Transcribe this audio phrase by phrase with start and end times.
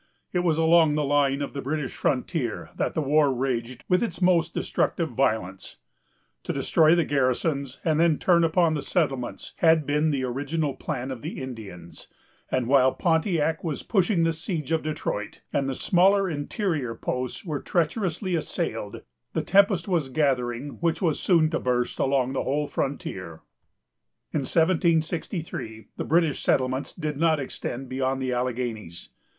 [0.33, 4.19] It was along the line of the British frontier that the war raged with its
[4.19, 5.77] most destructive violence.
[6.45, 11.11] To destroy the garrisons, and then turn upon the settlements, had been the original plan
[11.11, 12.07] of the Indians;
[12.49, 17.61] and while Pontiac was pushing the siege of Detroit, and the smaller interior posts were
[17.61, 23.43] treacherously assailed, the tempest was gathering which was soon to burst along the whole frontier.
[24.33, 29.09] In 1763, the British settlements did not extend beyond the Alleghanies.